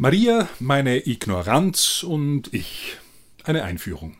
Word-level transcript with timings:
Maria, 0.00 0.48
meine 0.60 1.08
Ignoranz 1.08 2.04
und 2.04 2.54
ich. 2.54 2.98
Eine 3.42 3.64
Einführung. 3.64 4.16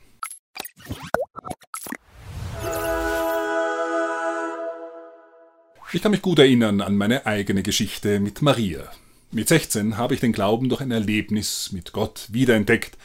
Ich 5.93 6.03
kann 6.03 6.11
mich 6.11 6.21
gut 6.21 6.41
erinnern 6.41 6.81
an 6.81 6.97
meine 6.97 7.27
eigene 7.27 7.63
Geschichte 7.63 8.19
mit 8.19 8.43
Maria. 8.43 8.91
Mit 9.31 9.47
16 9.47 9.97
habe 9.97 10.15
ich 10.15 10.21
den 10.21 10.33
Glauben 10.33 10.69
durch 10.69 10.81
ein 10.81 10.91
Erlebnis 10.91 11.71
mit 11.71 11.93
Gott 11.93 12.27
wiederentdeckt 12.33 12.99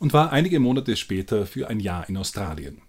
und 0.00 0.12
war 0.12 0.32
einige 0.32 0.58
Monate 0.58 0.96
später 0.96 1.46
für 1.46 1.68
ein 1.68 1.78
Jahr 1.78 2.08
in 2.08 2.16
Australien. 2.16 2.82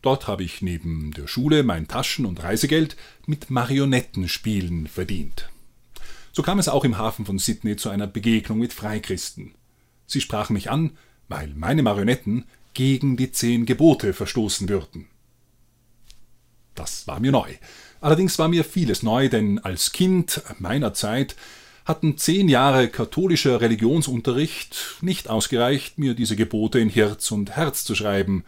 Dort 0.00 0.28
habe 0.28 0.44
ich 0.44 0.62
neben 0.62 1.10
der 1.10 1.26
Schule 1.26 1.64
mein 1.64 1.88
Taschen- 1.88 2.24
und 2.24 2.40
Reisegeld 2.40 2.96
mit 3.26 3.50
Marionettenspielen 3.50 4.86
verdient. 4.86 5.50
So 6.32 6.42
kam 6.42 6.58
es 6.58 6.68
auch 6.68 6.84
im 6.84 6.98
Hafen 6.98 7.26
von 7.26 7.38
Sydney 7.38 7.76
zu 7.76 7.90
einer 7.90 8.06
Begegnung 8.06 8.58
mit 8.58 8.72
Freikristen. 8.72 9.54
Sie 10.06 10.20
sprachen 10.20 10.54
mich 10.54 10.70
an, 10.70 10.92
weil 11.28 11.48
meine 11.54 11.82
Marionetten 11.82 12.44
gegen 12.74 13.16
die 13.16 13.32
zehn 13.32 13.66
Gebote 13.66 14.12
verstoßen 14.12 14.68
würden. 14.68 15.06
Das 16.74 17.06
war 17.06 17.20
mir 17.20 17.32
neu. 17.32 17.48
Allerdings 18.00 18.38
war 18.38 18.48
mir 18.48 18.64
vieles 18.64 19.02
neu, 19.02 19.28
denn 19.28 19.58
als 19.58 19.92
Kind 19.92 20.42
meiner 20.58 20.94
Zeit 20.94 21.36
hatten 21.84 22.16
zehn 22.16 22.48
Jahre 22.48 22.88
katholischer 22.88 23.60
Religionsunterricht 23.60 24.98
nicht 25.00 25.28
ausgereicht, 25.28 25.98
mir 25.98 26.14
diese 26.14 26.36
Gebote 26.36 26.78
in 26.78 26.88
Herz 26.88 27.30
und 27.32 27.56
Herz 27.56 27.84
zu 27.84 27.94
schreiben, 27.94 28.44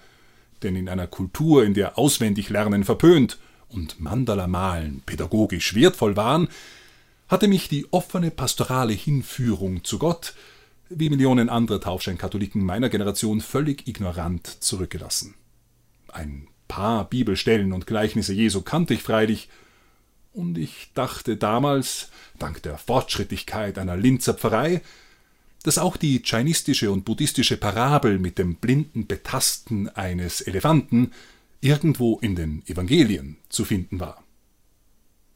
denn 0.62 0.76
in 0.76 0.88
einer 0.88 1.08
Kultur, 1.08 1.64
in 1.64 1.74
der 1.74 1.98
auswendig 1.98 2.48
Lernen 2.50 2.84
verpönt 2.84 3.38
und 3.68 4.00
Mandala 4.00 4.46
malen 4.46 5.02
pädagogisch 5.04 5.74
wertvoll 5.74 6.16
waren, 6.16 6.48
hatte 7.28 7.48
mich 7.48 7.68
die 7.68 7.86
offene 7.92 8.30
pastorale 8.30 8.92
Hinführung 8.92 9.84
zu 9.84 9.98
Gott, 9.98 10.34
wie 10.88 11.10
Millionen 11.10 11.48
anderer 11.48 11.80
Taufscheinkatholiken 11.80 12.64
meiner 12.64 12.88
Generation, 12.88 13.40
völlig 13.40 13.88
ignorant 13.88 14.46
zurückgelassen. 14.46 15.34
Ein 16.08 16.48
paar 16.68 17.08
Bibelstellen 17.08 17.72
und 17.72 17.86
Gleichnisse 17.86 18.32
Jesu 18.32 18.62
kannte 18.62 18.94
ich 18.94 19.02
freilich, 19.02 19.48
und 20.34 20.56
ich 20.56 20.90
dachte 20.94 21.36
damals, 21.36 22.08
dank 22.38 22.62
der 22.62 22.78
Fortschrittlichkeit 22.78 23.78
einer 23.78 23.96
Linzer 23.96 24.32
Pfarrei, 24.34 24.80
dass 25.62 25.78
auch 25.78 25.96
die 25.96 26.22
chinistische 26.24 26.90
und 26.90 27.04
buddhistische 27.04 27.56
Parabel 27.56 28.18
mit 28.18 28.38
dem 28.38 28.56
blinden 28.56 29.06
Betasten 29.06 29.88
eines 29.90 30.40
Elefanten 30.40 31.12
irgendwo 31.60 32.18
in 32.18 32.34
den 32.34 32.62
Evangelien 32.66 33.36
zu 33.48 33.64
finden 33.64 34.00
war. 34.00 34.24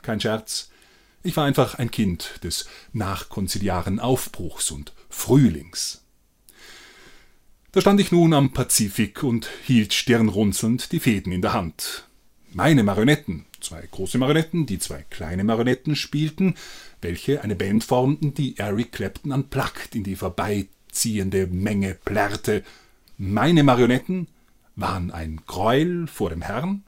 Kein 0.03 0.21
Scherz, 0.21 0.71
ich 1.27 1.37
war 1.37 1.45
einfach 1.45 1.75
ein 1.75 1.91
Kind 1.91 2.41
des 2.45 2.67
nachkonziliaren 2.93 4.01
Aufbruchs 4.01 4.71
und 4.71 4.93
Frühlings. 5.09 6.03
Da 7.73 7.81
stand 7.81 8.01
ich 8.01 8.13
nun 8.13 8.33
am 8.33 8.53
Pazifik 8.53 9.23
und 9.23 9.51
hielt 9.65 9.93
stirnrunzelnd 9.93 10.93
die 10.93 11.01
Fäden 11.01 11.33
in 11.33 11.43
der 11.43 11.53
Hand. 11.53 12.07
Meine 12.53 12.85
Marionetten, 12.85 13.45
zwei 13.61 13.87
große 13.91 14.17
Marionetten, 14.17 14.65
die 14.65 14.79
zwei 14.79 15.05
kleine 15.11 15.45
Marionetten 15.45 15.97
spielten, 15.97 16.55
welche 17.03 17.43
eine 17.43 17.55
Band 17.55 17.85
formten, 17.85 18.33
die 18.33 18.57
Eric 18.57 18.93
Clapton 18.93 19.33
unplugged 19.33 19.95
in 19.95 20.05
die 20.05 20.17
vorbeiziehende 20.17 21.49
Menge 21.49 21.99
plärrte. 22.05 22.65
Meine 23.19 23.63
Marionetten 23.63 24.29
waren 24.75 25.11
ein 25.11 25.41
Gräuel 25.47 26.07
vor 26.07 26.31
dem 26.31 26.43
Herrn, 26.43 26.85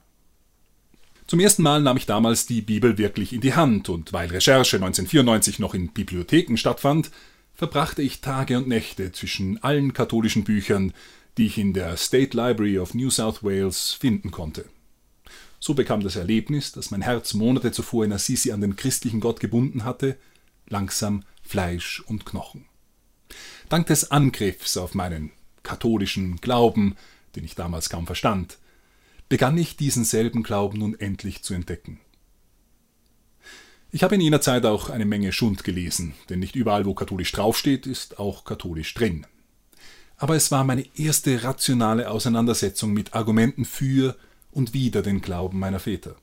zum 1.29 1.41
ersten 1.41 1.63
Mal 1.63 1.83
nahm 1.83 1.99
ich 1.99 2.07
damals 2.07 2.47
die 2.47 2.63
Bibel 2.63 2.97
wirklich 2.97 3.35
in 3.35 3.43
die 3.43 3.55
Hand, 3.55 3.91
und 3.91 4.15
weil 4.15 4.31
Recherche 4.31 4.77
1994 4.77 5.59
noch 5.59 5.75
in 5.75 5.89
Bibliotheken 5.89 6.57
stattfand, 6.57 7.11
verbrachte 7.55 8.01
ich 8.01 8.23
Tage 8.23 8.57
und 8.57 8.67
Nächte 8.67 9.13
zwischen 9.13 9.63
allen 9.63 9.93
katholischen 9.93 10.45
Büchern, 10.45 10.95
die 11.37 11.47
ich 11.47 11.59
in 11.59 11.75
der 11.75 11.99
State 11.99 12.35
Library 12.35 12.79
of 12.79 12.95
New 12.95 13.11
South 13.11 13.45
Wales 13.45 13.93
finden 13.93 14.31
konnte. 14.31 14.65
So 15.61 15.75
bekam 15.75 16.03
das 16.03 16.17
Erlebnis, 16.17 16.73
das 16.73 16.91
mein 16.91 17.03
Herz 17.03 17.35
Monate 17.35 17.73
zuvor 17.73 18.07
in 18.07 18.13
Assisi 18.13 18.51
an 18.51 18.63
den 18.63 18.77
christlichen 18.77 19.21
Gott 19.21 19.39
gebunden 19.39 19.85
hatte, 19.85 20.17
langsam 20.69 21.25
Fleisch 21.43 22.01
und 22.07 22.25
Knochen. 22.25 22.65
Dank 23.69 23.87
des 23.89 24.11
Angriffs 24.11 24.79
auf 24.79 24.95
meinen 24.95 25.31
katholischen 25.63 26.37
Glauben, 26.37 26.97
den 27.37 27.45
ich 27.45 27.55
damals 27.55 27.91
kaum 27.91 28.07
verstand, 28.07 28.57
begann 29.29 29.59
ich 29.59 29.77
diesen 29.77 30.05
selben 30.05 30.43
Glauben 30.43 30.79
nun 30.79 30.99
endlich 30.99 31.43
zu 31.43 31.55
entdecken. 31.55 32.01
Ich 33.91 34.03
habe 34.03 34.15
in 34.15 34.21
jener 34.21 34.41
Zeit 34.41 34.67
auch 34.67 34.91
eine 34.91 35.07
Menge 35.07 35.33
Schund 35.33 35.65
gelesen, 35.65 36.15
denn 36.29 36.41
nicht 36.41 36.57
überall, 36.57 36.85
wo 36.85 36.95
katholisch 36.95 37.33
draufsteht, 37.33 37.87
ist 37.87 38.19
auch 38.19 38.45
katholisch 38.45 38.93
drin. 38.93 39.27
Aber 40.19 40.37
es 40.37 40.51
war 40.51 40.65
meine 40.65 40.85
erste 40.97 41.43
rationale 41.43 42.11
Auseinandersetzung 42.11 42.93
mit 42.93 43.15
Argumenten 43.15 43.65
für 43.65 44.17
und 44.51 44.75
wider 44.75 45.01
den 45.03 45.21
Glauben 45.21 45.59
meiner 45.59 45.79
Väter. 45.79 46.17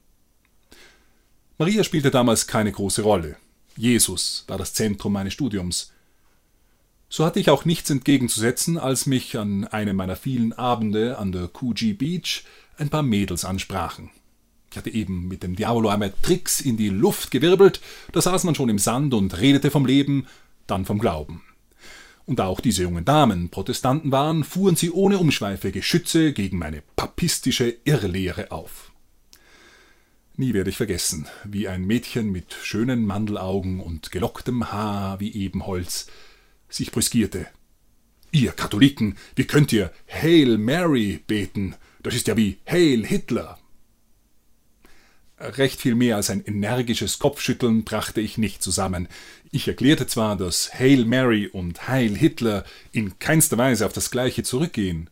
Maria 1.58 1.84
spielte 1.84 2.12
damals 2.12 2.48
keine 2.48 2.72
große 2.72 3.02
Rolle. 3.02 3.38
Jesus 3.78 4.44
war 4.48 4.58
das 4.58 4.74
Zentrum 4.74 5.14
meines 5.14 5.34
Studiums. 5.34 5.92
So 7.10 7.26
hatte 7.26 7.40
ich 7.40 7.50
auch 7.50 7.66
nichts 7.66 7.90
entgegenzusetzen, 7.90 8.78
als 8.78 9.06
mich 9.06 9.38
an 9.38 9.66
einem 9.66 9.96
meiner 9.96 10.18
vielen 10.18 10.54
Abende 10.54 11.18
an 11.18 11.32
der 11.32 11.48
Coogee 11.48 11.94
Beach 11.94 12.44
ein 12.78 12.90
paar 12.90 13.04
Mädels 13.04 13.46
ansprachen. 13.46 14.12
Ich 14.72 14.78
hatte 14.78 14.90
eben 14.90 15.28
mit 15.28 15.44
dem 15.44 15.56
Diavolo 15.56 15.90
einmal 15.90 16.14
Tricks 16.22 16.60
in 16.60 16.76
die 16.76 16.90
Luft 16.90 17.32
gewirbelt, 17.32 17.80
da 18.12 18.22
saß 18.22 18.44
man 18.44 18.56
schon 18.56 18.70
im 18.70 18.80
Sand 18.80 19.14
und 19.14 19.40
redete 19.40 19.72
vom 19.72 19.86
Leben, 19.86 20.28
dann 20.68 20.86
vom 20.86 21.00
Glauben. 21.00 21.44
Und 22.26 22.40
da 22.40 22.48
auch 22.48 22.60
diese 22.60 22.84
jungen 22.84 23.06
Damen 23.06 23.50
Protestanten 23.50 24.12
waren, 24.12 24.44
fuhren 24.44 24.76
sie 24.76 24.92
ohne 24.92 25.20
Umschweife 25.20 25.72
Geschütze 25.72 26.34
gegen 26.34 26.58
meine 26.58 26.82
papistische 26.96 27.78
Irrlehre 27.84 28.52
auf. 28.52 28.92
Nie 30.36 30.54
werde 30.54 30.70
ich 30.70 30.78
vergessen, 30.78 31.28
wie 31.46 31.68
ein 31.68 31.86
Mädchen 31.86 32.32
mit 32.32 32.54
schönen 32.62 33.06
Mandelaugen 33.06 33.80
und 33.80 34.12
gelocktem 34.12 34.72
Haar 34.72 35.20
wie 35.22 35.32
Ebenholz 35.34 36.08
sich 36.68 36.92
brüskierte. 36.92 37.48
Ihr 38.32 38.52
Katholiken, 38.52 39.16
wie 39.36 39.46
könnt 39.46 39.72
ihr 39.72 39.94
Hail 40.10 40.58
Mary 40.58 41.22
beten? 41.26 41.76
Das 42.06 42.14
ist 42.14 42.28
ja 42.28 42.38
wie 42.38 42.60
Hail 42.68 43.04
Hitler. 43.04 43.58
Recht 45.40 45.82
viel 45.82 45.96
mehr 45.96 46.18
als 46.18 46.30
ein 46.30 46.46
energisches 46.46 47.18
Kopfschütteln 47.18 47.84
brachte 47.84 48.22
ich 48.22 48.38
nicht 48.38 48.62
zusammen. 48.62 49.08
Ich 49.50 49.68
erklärte 49.68 50.06
zwar, 50.06 50.38
dass 50.38 50.72
Hail 50.72 51.06
Mary 51.06 51.48
und 51.48 51.88
Heil 51.88 52.16
Hitler 52.16 52.64
in 52.92 53.18
keinster 53.18 53.58
Weise 53.58 53.88
auf 53.88 53.94
das 53.94 54.12
gleiche 54.12 54.44
zurückgehen, 54.44 55.10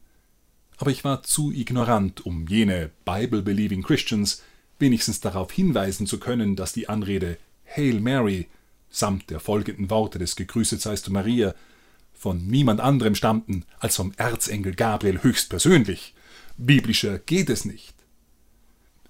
aber 0.77 0.91
ich 0.91 1.03
war 1.03 1.23
zu 1.23 1.51
ignorant, 1.51 2.27
um 2.27 2.45
jene 2.47 2.91
Bible-believing 3.05 3.81
Christians 3.81 4.43
wenigstens 4.77 5.19
darauf 5.19 5.51
hinweisen 5.51 6.05
zu 6.05 6.19
können, 6.19 6.55
dass 6.55 6.73
die 6.73 6.89
Anrede 6.89 7.39
Hail 7.75 8.01
Mary 8.01 8.49
samt 8.91 9.31
der 9.31 9.39
folgenden 9.39 9.89
Worte 9.89 10.19
des 10.19 10.35
Gegrüßet 10.35 10.79
seist 10.79 11.07
du 11.07 11.11
Maria 11.11 11.55
von 12.13 12.45
niemand 12.45 12.81
anderem 12.81 13.15
stammten 13.15 13.65
als 13.79 13.95
vom 13.95 14.13
Erzengel 14.17 14.75
Gabriel 14.75 15.23
höchstpersönlich 15.23 16.13
Biblischer 16.57 17.19
geht 17.19 17.49
es 17.49 17.65
nicht. 17.65 17.95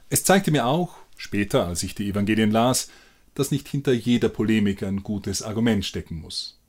Es 0.09 0.23
zeigte 0.23 0.51
mir 0.51 0.65
auch, 0.65 0.95
später, 1.17 1.67
als 1.67 1.83
ich 1.83 1.95
die 1.95 2.09
Evangelien 2.09 2.51
las, 2.51 2.89
dass 3.35 3.51
nicht 3.51 3.67
hinter 3.67 3.93
jeder 3.93 4.29
Polemik 4.29 4.83
ein 4.83 5.03
gutes 5.03 5.41
Argument 5.41 5.83
stecken 5.85 6.15
muss. 6.21 6.59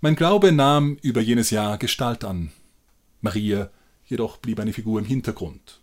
Mein 0.00 0.16
Glaube 0.16 0.52
nahm 0.52 0.98
über 1.02 1.20
jenes 1.20 1.50
Jahr 1.50 1.78
Gestalt 1.78 2.24
an. 2.24 2.52
Maria 3.20 3.70
jedoch 4.06 4.38
blieb 4.38 4.60
eine 4.60 4.72
Figur 4.72 4.98
im 4.98 5.04
Hintergrund. 5.04 5.80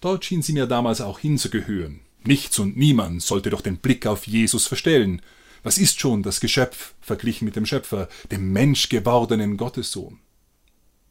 Dort 0.00 0.24
schien 0.24 0.42
sie 0.42 0.52
mir 0.52 0.66
damals 0.66 1.00
auch 1.00 1.18
hinzugehören. 1.18 2.00
Nichts 2.24 2.58
und 2.58 2.76
niemand 2.76 3.22
sollte 3.22 3.50
doch 3.50 3.60
den 3.60 3.78
Blick 3.78 4.06
auf 4.06 4.26
Jesus 4.26 4.66
verstellen. 4.66 5.22
Was 5.62 5.78
ist 5.78 6.00
schon 6.00 6.22
das 6.22 6.40
Geschöpf 6.40 6.94
verglichen 7.00 7.44
mit 7.44 7.56
dem 7.56 7.66
Schöpfer, 7.66 8.08
dem 8.30 8.52
menschgewordenen 8.52 9.56
Gottessohn? 9.56 10.18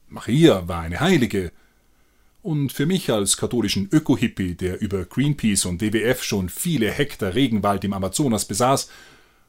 Maria 0.07 0.67
war 0.67 0.81
eine 0.81 0.99
Heilige, 0.99 1.51
und 2.45 2.71
für 2.71 2.85
mich 2.85 3.09
als 3.09 3.37
katholischen 3.37 3.89
Öko-Hippie, 3.91 4.53
der 4.53 4.79
über 4.79 5.03
Greenpeace 5.05 5.65
und 5.65 5.81
WWF 5.81 6.23
schon 6.23 6.49
viele 6.49 6.91
Hektar 6.91 7.33
Regenwald 7.33 7.83
im 7.83 7.91
Amazonas 7.91 8.45
besaß, 8.45 8.87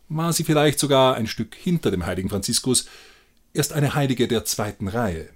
war 0.08 0.32
sie 0.32 0.44
vielleicht 0.44 0.78
sogar 0.78 1.14
ein 1.14 1.26
Stück 1.26 1.54
hinter 1.54 1.90
dem 1.90 2.06
heiligen 2.06 2.30
Franziskus, 2.30 2.88
erst 3.52 3.74
eine 3.74 3.94
Heilige 3.94 4.28
der 4.28 4.46
zweiten 4.46 4.88
Reihe. 4.88 5.28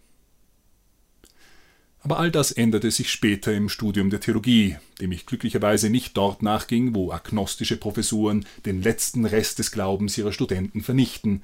Aber 2.03 2.19
all 2.19 2.31
das 2.31 2.51
änderte 2.51 2.91
sich 2.91 3.11
später 3.11 3.53
im 3.53 3.69
Studium 3.69 4.09
der 4.09 4.21
Theologie, 4.21 4.79
dem 5.03 5.13
ich 5.13 5.27
glücklicherweise 5.27 5.91
nicht 5.91 6.17
dort 6.17 6.43
nachging, 6.43 6.95
wo 6.95 7.13
agnostische 7.13 7.77
Professuren 7.77 8.47
den 8.65 8.83
letzten 8.83 9.27
Rest 9.27 9.59
des 9.59 9.71
Glaubens 9.71 10.17
ihrer 10.17 10.33
Studenten 10.33 10.81
vernichten, 10.81 11.43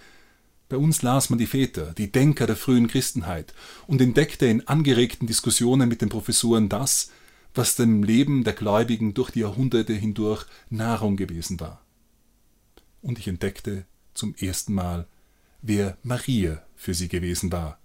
bei 0.69 0.77
uns 0.77 1.03
las 1.03 1.31
man 1.31 1.39
die 1.39 1.47
Väter, 1.47 1.93
die 1.97 2.11
Denker 2.11 2.47
der 2.47 2.57
frühen 2.57 2.89
Christenheit 2.89 3.55
und 3.87 4.01
entdeckte 4.01 4.47
in 4.47 4.67
angeregten 4.67 5.27
Diskussionen 5.27 5.89
mit 5.89 6.03
den 6.03 6.09
Professoren 6.09 6.69
das, 6.69 7.11
was 7.55 7.77
dem 7.77 8.03
Leben 8.03 8.45
der 8.45 8.53
Gläubigen 8.53 9.15
durch 9.15 9.31
die 9.31 9.41
Jahrhunderte 9.41 9.95
hindurch 9.95 10.45
Nahrung 10.69 11.17
gewesen 11.17 11.61
war. 11.61 11.81
Und 13.01 13.19
ich 13.19 13.29
entdeckte 13.29 13.87
zum 14.13 14.35
ersten 14.35 14.75
Mal, 14.75 15.07
wer 15.63 15.97
Maria 16.03 16.63
für 16.75 16.95
sie 16.95 17.09
gewesen 17.09 17.53
war 17.53 17.79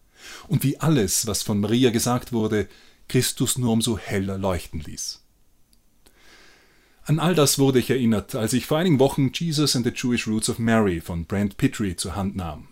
und 0.48 0.64
wie 0.64 0.80
alles, 0.80 1.28
was 1.28 1.44
von 1.44 1.60
Maria 1.60 1.92
gesagt 1.92 2.34
wurde, 2.34 2.68
Christus 3.08 3.58
nur 3.58 3.72
umso 3.72 3.98
heller 3.98 4.38
leuchten 4.38 4.80
ließ. 4.80 5.22
An 7.04 7.20
all 7.20 7.36
das 7.36 7.60
wurde 7.60 7.80
ich 7.80 7.90
erinnert, 7.90 8.36
als 8.36 8.54
ich 8.54 8.66
vor 8.66 8.78
einigen 8.78 9.00
Wochen 9.00 9.32
Jesus 9.34 9.76
and 9.76 9.86
the 9.86 9.92
Jewish 9.94 10.28
Roots 10.28 10.50
of 10.50 10.60
Mary 10.60 11.02
von 11.02 11.26
Brent 11.26 11.58
Pittry 11.58 11.96
zur 11.96 12.16
Hand 12.16 12.36
nahm. 12.36 12.68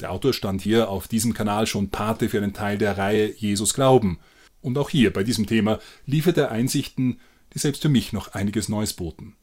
Der 0.00 0.12
Autor 0.12 0.32
stand 0.32 0.60
hier 0.60 0.90
auf 0.90 1.08
diesem 1.08 1.32
Kanal 1.32 1.66
schon 1.66 1.90
Pate 1.90 2.28
für 2.28 2.38
einen 2.38 2.52
Teil 2.52 2.76
der 2.76 2.98
Reihe 2.98 3.32
Jesus 3.34 3.72
Glauben. 3.72 4.18
Und 4.60 4.76
auch 4.78 4.90
hier 4.90 5.12
bei 5.12 5.22
diesem 5.22 5.46
Thema 5.46 5.78
liefert 6.04 6.36
er 6.36 6.50
Einsichten, 6.50 7.20
die 7.54 7.58
selbst 7.58 7.82
für 7.82 7.88
mich 7.88 8.12
noch 8.12 8.34
einiges 8.34 8.68
Neues 8.68 8.92
boten. 8.92 9.36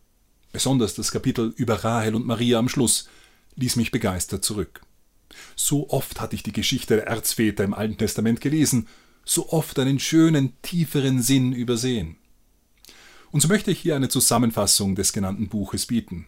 Besonders 0.52 0.94
das 0.94 1.12
Kapitel 1.12 1.54
über 1.56 1.84
Rahel 1.84 2.14
und 2.14 2.28
Maria 2.28 2.60
am 2.60 2.70
Schluss 2.70 3.10
ließ 3.56 3.76
mich 3.76 3.92
begeistert 3.92 4.46
zurück. 4.46 4.82
So 5.56 5.90
oft 5.90 6.22
hatte 6.22 6.36
ich 6.36 6.44
die 6.44 6.52
Geschichte 6.52 6.96
der 6.96 7.08
Erzväter 7.08 7.64
im 7.64 7.74
Alten 7.74 7.98
Testament 7.98 8.40
gelesen, 8.40 8.88
so 9.26 9.50
oft 9.50 9.80
einen 9.80 10.00
schönen, 10.00 10.54
tieferen 10.62 11.22
Sinn 11.22 11.54
übersehen. 11.54 12.18
Und 13.32 13.42
so 13.42 13.48
möchte 13.48 13.72
ich 13.72 13.80
hier 13.80 13.96
eine 13.96 14.10
Zusammenfassung 14.10 14.94
des 14.94 15.14
genannten 15.14 15.50
Buches 15.50 15.88
bieten. 15.88 16.28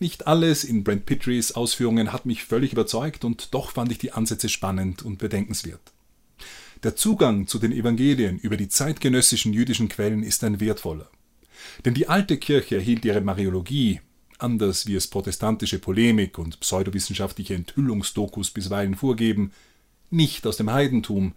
Nicht 0.00 0.26
alles 0.26 0.64
in 0.64 0.82
Brent 0.82 1.04
Pitrys 1.04 1.52
Ausführungen 1.52 2.10
hat 2.10 2.24
mich 2.24 2.44
völlig 2.44 2.72
überzeugt 2.72 3.22
und 3.22 3.52
doch 3.52 3.72
fand 3.72 3.92
ich 3.92 3.98
die 3.98 4.12
Ansätze 4.12 4.48
spannend 4.48 5.02
und 5.02 5.18
bedenkenswert. 5.18 5.92
Der 6.82 6.96
Zugang 6.96 7.46
zu 7.46 7.58
den 7.58 7.70
Evangelien 7.70 8.38
über 8.38 8.56
die 8.56 8.70
zeitgenössischen 8.70 9.52
jüdischen 9.52 9.90
Quellen 9.90 10.22
ist 10.22 10.42
ein 10.42 10.58
wertvoller. 10.58 11.10
Denn 11.84 11.92
die 11.92 12.08
alte 12.08 12.38
Kirche 12.38 12.76
erhielt 12.76 13.04
ihre 13.04 13.20
Mariologie, 13.20 14.00
anders 14.38 14.86
wie 14.86 14.94
es 14.94 15.06
protestantische 15.06 15.78
Polemik 15.78 16.38
und 16.38 16.60
pseudowissenschaftliche 16.60 17.54
Enthüllungsdokus 17.54 18.50
bisweilen 18.52 18.94
vorgeben, 18.94 19.52
nicht 20.08 20.46
aus 20.46 20.56
dem 20.56 20.72
Heidentum, 20.72 21.34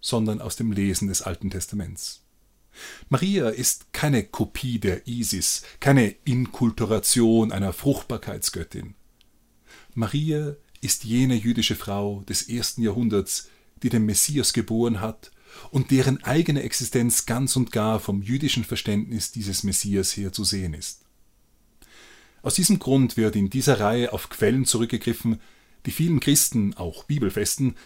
sondern 0.00 0.40
aus 0.40 0.54
dem 0.54 0.70
Lesen 0.70 1.08
des 1.08 1.22
Alten 1.22 1.50
Testaments. 1.50 2.22
Maria 3.08 3.48
ist 3.50 3.92
keine 3.92 4.24
Kopie 4.24 4.78
der 4.78 5.06
Isis, 5.06 5.62
keine 5.80 6.14
Inkulturation 6.24 7.52
einer 7.52 7.72
Fruchtbarkeitsgöttin. 7.72 8.94
Maria 9.94 10.56
ist 10.80 11.04
jene 11.04 11.34
jüdische 11.34 11.76
Frau 11.76 12.22
des 12.28 12.48
ersten 12.48 12.82
Jahrhunderts, 12.82 13.48
die 13.82 13.88
den 13.88 14.04
Messias 14.04 14.52
geboren 14.52 15.00
hat 15.00 15.30
und 15.70 15.90
deren 15.90 16.22
eigene 16.24 16.62
Existenz 16.62 17.26
ganz 17.26 17.56
und 17.56 17.72
gar 17.72 18.00
vom 18.00 18.22
jüdischen 18.22 18.64
Verständnis 18.64 19.32
dieses 19.32 19.62
Messias 19.62 20.16
her 20.16 20.32
zu 20.32 20.44
sehen 20.44 20.74
ist. 20.74 21.02
Aus 22.42 22.54
diesem 22.54 22.78
Grund 22.78 23.16
wird 23.16 23.36
in 23.36 23.50
dieser 23.50 23.78
Reihe 23.78 24.12
auf 24.12 24.28
Quellen 24.28 24.64
zurückgegriffen, 24.64 25.40
die 25.86 25.92
vielen 25.92 26.20
Christen, 26.20 26.74
auch 26.74 27.04
Bibelfesten, 27.04 27.76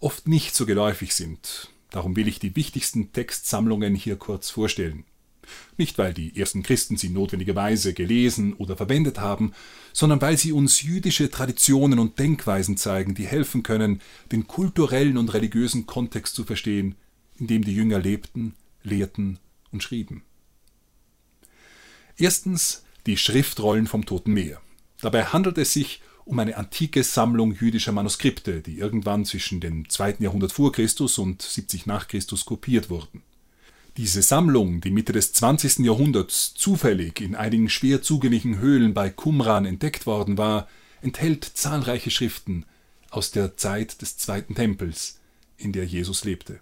oft 0.00 0.28
nicht 0.28 0.54
so 0.54 0.66
geläufig 0.66 1.14
sind, 1.14 1.70
Darum 1.94 2.16
will 2.16 2.26
ich 2.26 2.40
die 2.40 2.56
wichtigsten 2.56 3.12
Textsammlungen 3.12 3.94
hier 3.94 4.16
kurz 4.16 4.50
vorstellen. 4.50 5.04
Nicht, 5.76 5.96
weil 5.96 6.12
die 6.12 6.36
ersten 6.36 6.64
Christen 6.64 6.96
sie 6.96 7.08
notwendigerweise 7.08 7.94
gelesen 7.94 8.54
oder 8.54 8.76
verwendet 8.76 9.20
haben, 9.20 9.52
sondern 9.92 10.20
weil 10.20 10.36
sie 10.36 10.50
uns 10.50 10.82
jüdische 10.82 11.30
Traditionen 11.30 12.00
und 12.00 12.18
Denkweisen 12.18 12.76
zeigen, 12.76 13.14
die 13.14 13.28
helfen 13.28 13.62
können, 13.62 14.00
den 14.32 14.48
kulturellen 14.48 15.16
und 15.16 15.34
religiösen 15.34 15.86
Kontext 15.86 16.34
zu 16.34 16.42
verstehen, 16.42 16.96
in 17.38 17.46
dem 17.46 17.62
die 17.62 17.76
Jünger 17.76 18.00
lebten, 18.00 18.56
lehrten 18.82 19.38
und 19.70 19.84
schrieben. 19.84 20.24
Erstens 22.16 22.82
die 23.06 23.18
Schriftrollen 23.18 23.86
vom 23.86 24.04
Toten 24.04 24.32
Meer. 24.32 24.60
Dabei 25.00 25.26
handelt 25.26 25.58
es 25.58 25.72
sich 25.72 26.00
um 26.00 26.04
eine 26.26 26.56
antike 26.56 27.04
Sammlung 27.04 27.54
jüdischer 27.54 27.92
Manuskripte, 27.92 28.60
die 28.60 28.78
irgendwann 28.78 29.24
zwischen 29.24 29.60
dem 29.60 29.88
2. 29.88 30.16
Jahrhundert 30.20 30.52
vor 30.52 30.72
Christus 30.72 31.18
und 31.18 31.42
70 31.42 31.86
nach 31.86 32.08
Christus 32.08 32.44
kopiert 32.44 32.90
wurden. 32.90 33.22
Diese 33.96 34.22
Sammlung, 34.22 34.80
die 34.80 34.90
Mitte 34.90 35.12
des 35.12 35.32
20. 35.34 35.80
Jahrhunderts 35.80 36.54
zufällig 36.54 37.20
in 37.20 37.36
einigen 37.36 37.68
schwer 37.68 38.02
zugänglichen 38.02 38.58
Höhlen 38.58 38.92
bei 38.92 39.10
Qumran 39.10 39.66
entdeckt 39.66 40.06
worden 40.06 40.36
war, 40.36 40.66
enthält 41.00 41.44
zahlreiche 41.44 42.10
Schriften 42.10 42.64
aus 43.10 43.30
der 43.30 43.56
Zeit 43.56 44.02
des 44.02 44.16
Zweiten 44.16 44.54
Tempels, 44.54 45.20
in 45.56 45.72
der 45.72 45.84
Jesus 45.84 46.24
lebte. 46.24 46.60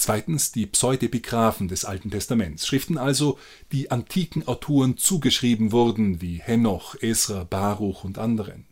Zweitens 0.00 0.50
die 0.50 0.64
Pseudepigraphen 0.64 1.68
des 1.68 1.84
Alten 1.84 2.10
Testaments, 2.10 2.66
Schriften 2.66 2.96
also, 2.96 3.38
die 3.70 3.90
antiken 3.90 4.48
Autoren 4.48 4.96
zugeschrieben 4.96 5.72
wurden, 5.72 6.22
wie 6.22 6.40
Henoch, 6.40 6.96
Esra, 7.02 7.44
Baruch 7.44 8.02
und 8.02 8.16
anderen. 8.16 8.64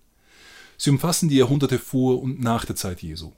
Sie 0.79 0.89
umfassen 0.89 1.29
die 1.29 1.37
Jahrhunderte 1.37 1.79
vor 1.79 2.23
und 2.23 2.41
nach 2.41 2.65
der 2.65 2.77
Zeit 2.77 3.03
Jesu. 3.03 3.33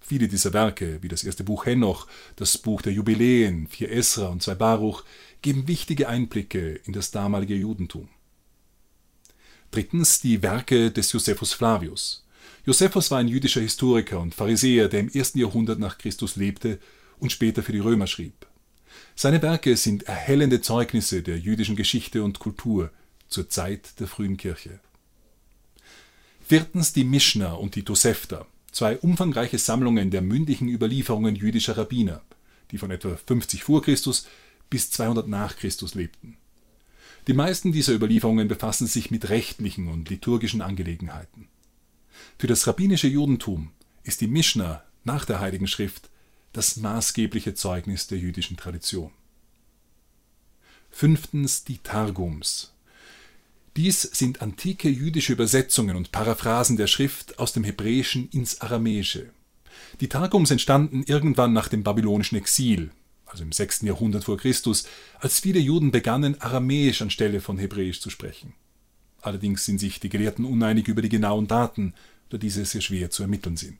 Viele 0.00 0.28
dieser 0.28 0.52
Werke, 0.52 1.02
wie 1.02 1.08
das 1.08 1.24
erste 1.24 1.42
Buch 1.42 1.66
Henoch, 1.66 2.06
das 2.36 2.56
Buch 2.56 2.82
der 2.82 2.92
Jubiläen, 2.92 3.66
vier 3.66 3.90
Esra 3.90 4.28
und 4.28 4.40
zwei 4.40 4.54
Baruch, 4.54 5.02
geben 5.42 5.66
wichtige 5.66 6.08
Einblicke 6.08 6.76
in 6.84 6.92
das 6.92 7.10
damalige 7.10 7.56
Judentum. 7.56 8.08
Drittens 9.72 10.20
die 10.20 10.40
Werke 10.40 10.92
des 10.92 11.10
Josephus 11.10 11.52
Flavius. 11.52 12.24
Josephus 12.64 13.10
war 13.10 13.18
ein 13.18 13.26
jüdischer 13.26 13.60
Historiker 13.60 14.20
und 14.20 14.36
Pharisäer, 14.36 14.88
der 14.88 15.00
im 15.00 15.08
ersten 15.08 15.40
Jahrhundert 15.40 15.80
nach 15.80 15.98
Christus 15.98 16.36
lebte 16.36 16.78
und 17.24 17.30
später 17.30 17.62
für 17.62 17.72
die 17.72 17.80
Römer 17.80 18.06
schrieb. 18.06 18.46
Seine 19.16 19.42
Werke 19.42 19.76
sind 19.76 20.04
erhellende 20.04 20.60
Zeugnisse 20.60 21.22
der 21.22 21.38
jüdischen 21.38 21.74
Geschichte 21.74 22.22
und 22.22 22.38
Kultur 22.38 22.90
zur 23.28 23.48
Zeit 23.48 23.98
der 23.98 24.06
frühen 24.06 24.36
Kirche. 24.36 24.78
Viertens 26.46 26.92
die 26.92 27.04
Mishnah 27.04 27.54
und 27.54 27.74
die 27.74 27.82
Tosefta, 27.82 28.46
zwei 28.70 28.98
umfangreiche 28.98 29.58
Sammlungen 29.58 30.10
der 30.10 30.20
mündlichen 30.20 30.68
Überlieferungen 30.68 31.34
jüdischer 31.34 31.78
Rabbiner, 31.78 32.20
die 32.70 32.78
von 32.78 32.90
etwa 32.90 33.16
50 33.16 33.64
vor 33.64 33.82
Christus 33.82 34.26
bis 34.68 34.90
200 34.90 35.26
nach 35.26 35.56
Christus 35.56 35.94
lebten. 35.94 36.36
Die 37.26 37.32
meisten 37.32 37.72
dieser 37.72 37.94
Überlieferungen 37.94 38.48
befassen 38.48 38.86
sich 38.86 39.10
mit 39.10 39.30
rechtlichen 39.30 39.88
und 39.88 40.10
liturgischen 40.10 40.60
Angelegenheiten. 40.60 41.48
Für 42.38 42.48
das 42.48 42.66
rabbinische 42.66 43.08
Judentum 43.08 43.70
ist 44.02 44.20
die 44.20 44.26
Mishnah 44.26 44.82
nach 45.04 45.24
der 45.24 45.40
Heiligen 45.40 45.66
Schrift 45.66 46.10
das 46.54 46.76
maßgebliche 46.76 47.54
Zeugnis 47.54 48.06
der 48.06 48.18
jüdischen 48.18 48.56
Tradition. 48.56 49.10
Fünftens 50.90 51.64
die 51.64 51.78
Targums. 51.78 52.72
Dies 53.76 54.02
sind 54.02 54.40
antike 54.40 54.88
jüdische 54.88 55.32
Übersetzungen 55.32 55.96
und 55.96 56.12
Paraphrasen 56.12 56.76
der 56.76 56.86
Schrift 56.86 57.40
aus 57.40 57.52
dem 57.52 57.64
Hebräischen 57.64 58.28
ins 58.30 58.60
Aramäische. 58.60 59.30
Die 60.00 60.08
Targums 60.08 60.52
entstanden 60.52 61.02
irgendwann 61.04 61.52
nach 61.52 61.66
dem 61.66 61.82
babylonischen 61.82 62.38
Exil, 62.38 62.92
also 63.26 63.42
im 63.42 63.50
6. 63.50 63.82
Jahrhundert 63.82 64.22
vor 64.22 64.38
Christus, 64.38 64.84
als 65.18 65.40
viele 65.40 65.58
Juden 65.58 65.90
begannen, 65.90 66.40
Aramäisch 66.40 67.02
anstelle 67.02 67.40
von 67.40 67.58
Hebräisch 67.58 68.00
zu 68.00 68.10
sprechen. 68.10 68.54
Allerdings 69.20 69.64
sind 69.64 69.80
sich 69.80 69.98
die 69.98 70.08
Gelehrten 70.08 70.44
uneinig 70.44 70.86
über 70.86 71.02
die 71.02 71.08
genauen 71.08 71.48
Daten, 71.48 71.94
da 72.28 72.38
diese 72.38 72.64
sehr 72.64 72.80
schwer 72.80 73.10
zu 73.10 73.24
ermitteln 73.24 73.56
sind. 73.56 73.78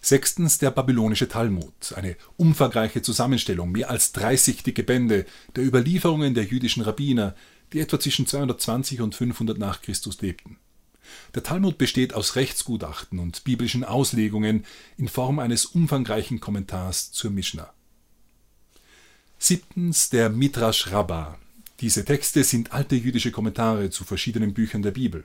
Sechstens 0.00 0.58
der 0.58 0.70
babylonische 0.70 1.28
Talmud, 1.28 1.92
eine 1.94 2.16
umfangreiche 2.36 3.02
Zusammenstellung, 3.02 3.70
mehr 3.70 3.90
als 3.90 4.12
30 4.12 4.62
dicke 4.62 4.82
Bände 4.82 5.26
der 5.56 5.64
Überlieferungen 5.64 6.32
der 6.32 6.44
jüdischen 6.44 6.82
Rabbiner, 6.82 7.34
die 7.72 7.80
etwa 7.80 8.00
zwischen 8.00 8.26
220 8.26 9.02
und 9.02 9.14
500 9.14 9.58
nach 9.58 9.82
Christus 9.82 10.20
lebten. 10.22 10.56
Der 11.34 11.42
Talmud 11.42 11.76
besteht 11.76 12.14
aus 12.14 12.36
Rechtsgutachten 12.36 13.18
und 13.18 13.44
biblischen 13.44 13.84
Auslegungen 13.84 14.64
in 14.96 15.08
Form 15.08 15.38
eines 15.38 15.66
umfangreichen 15.66 16.40
Kommentars 16.40 17.12
zur 17.12 17.30
Mishnah. 17.30 17.72
Siebtens 19.38 20.10
der 20.10 20.30
Midrash 20.30 20.92
Rabbah. 20.92 21.38
Diese 21.80 22.04
Texte 22.04 22.44
sind 22.44 22.72
alte 22.72 22.94
jüdische 22.94 23.32
Kommentare 23.32 23.90
zu 23.90 24.04
verschiedenen 24.04 24.54
Büchern 24.54 24.82
der 24.82 24.90
Bibel. 24.90 25.24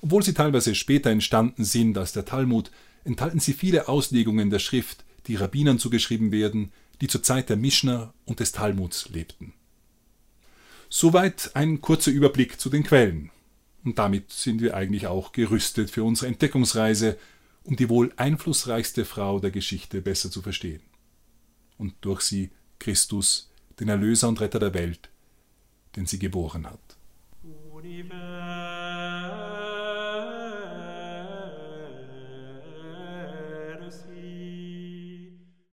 Obwohl 0.00 0.22
sie 0.22 0.34
teilweise 0.34 0.74
später 0.74 1.10
entstanden 1.10 1.64
sind 1.64 1.96
als 1.98 2.12
der 2.12 2.24
Talmud, 2.24 2.70
enthalten 3.04 3.40
sie 3.40 3.52
viele 3.52 3.88
Auslegungen 3.88 4.50
der 4.50 4.58
Schrift, 4.58 5.04
die 5.26 5.36
Rabbinern 5.36 5.78
zugeschrieben 5.78 6.32
werden, 6.32 6.72
die 7.00 7.08
zur 7.08 7.22
Zeit 7.22 7.48
der 7.48 7.56
Mishnah 7.56 8.12
und 8.24 8.40
des 8.40 8.52
Talmuds 8.52 9.08
lebten. 9.08 9.52
Soweit 10.88 11.50
ein 11.54 11.80
kurzer 11.80 12.10
Überblick 12.10 12.60
zu 12.60 12.70
den 12.70 12.84
Quellen. 12.84 13.30
Und 13.84 13.98
damit 13.98 14.30
sind 14.30 14.60
wir 14.60 14.74
eigentlich 14.76 15.06
auch 15.06 15.32
gerüstet 15.32 15.90
für 15.90 16.04
unsere 16.04 16.28
Entdeckungsreise, 16.28 17.18
um 17.64 17.76
die 17.76 17.88
wohl 17.88 18.12
einflussreichste 18.16 19.04
Frau 19.04 19.40
der 19.40 19.50
Geschichte 19.50 20.00
besser 20.00 20.30
zu 20.30 20.40
verstehen. 20.40 20.82
Und 21.76 21.94
durch 22.02 22.20
sie 22.22 22.50
Christus, 22.78 23.50
den 23.80 23.88
Erlöser 23.88 24.28
und 24.28 24.40
Retter 24.40 24.60
der 24.60 24.74
Welt, 24.74 25.10
den 25.96 26.06
sie 26.06 26.18
geboren 26.18 26.66
hat. 26.66 26.80
Universum. 27.72 28.23